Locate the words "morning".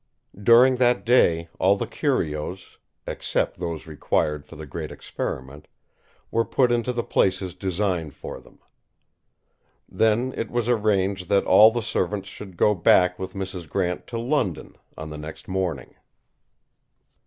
15.47-15.93